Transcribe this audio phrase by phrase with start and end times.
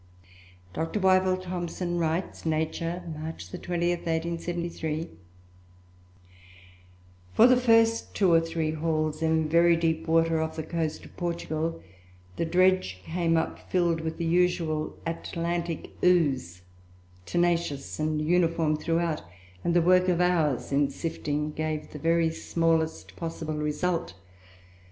[0.73, 0.99] Dr.
[0.99, 5.09] Wyville Thomson writes ("Nature," March 20, 1873):
[7.35, 11.15] "For the first two or three hauls in very deep water off the coast of
[11.17, 11.83] Portugal,
[12.37, 16.63] the dredge came up filled with the usual 'Atlantic ooze,'
[17.27, 19.21] tenacious and uniform throughout,
[19.63, 24.15] and the work of hours, in sifting, gave the very smallest possible result.